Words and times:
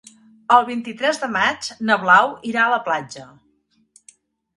El 0.53 0.63
vint-i-tres 0.69 1.19
de 1.23 1.29
maig 1.35 1.67
na 1.89 1.97
Blau 2.05 2.31
irà 2.53 2.63
a 2.69 2.73
la 2.75 2.81
platja. 2.89 3.27